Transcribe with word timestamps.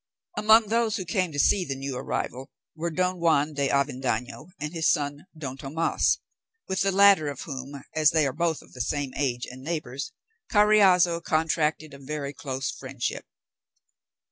Among 0.35 0.69
those 0.69 0.95
who 0.97 1.05
came 1.05 1.31
to 1.31 1.37
see 1.37 1.63
the 1.63 1.75
new 1.75 1.95
arrival 1.95 2.49
were 2.75 2.89
Don 2.89 3.19
Juan 3.19 3.53
de 3.53 3.69
Avendaño 3.69 4.47
and 4.59 4.73
his 4.73 4.89
son 4.91 5.27
Don 5.37 5.57
Tomas, 5.57 6.17
with 6.67 6.81
the 6.81 6.91
latter 6.91 7.27
of 7.29 7.41
whom, 7.41 7.79
as 7.93 8.09
they 8.09 8.25
were 8.25 8.33
both 8.33 8.63
of 8.63 8.73
the 8.73 8.81
same 8.81 9.13
age 9.15 9.45
and 9.45 9.61
neighbours, 9.63 10.11
Carriazo 10.51 11.21
contracted 11.23 11.93
a 11.93 11.99
very 11.99 12.33
close 12.33 12.71
friendship. 12.71 13.27